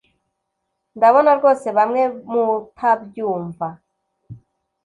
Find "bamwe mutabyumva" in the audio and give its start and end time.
1.77-3.67